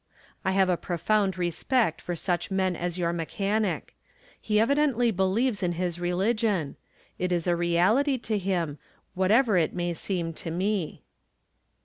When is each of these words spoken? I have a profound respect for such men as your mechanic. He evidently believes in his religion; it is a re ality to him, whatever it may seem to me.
I 0.43 0.53
have 0.53 0.67
a 0.67 0.77
profound 0.77 1.37
respect 1.37 2.01
for 2.01 2.15
such 2.15 2.49
men 2.49 2.75
as 2.75 2.97
your 2.97 3.13
mechanic. 3.13 3.95
He 4.41 4.59
evidently 4.59 5.11
believes 5.11 5.61
in 5.61 5.73
his 5.73 5.99
religion; 5.99 6.75
it 7.19 7.31
is 7.31 7.45
a 7.45 7.55
re 7.55 7.73
ality 7.73 8.19
to 8.23 8.39
him, 8.39 8.79
whatever 9.13 9.57
it 9.59 9.75
may 9.75 9.93
seem 9.93 10.33
to 10.33 10.49
me. 10.49 11.03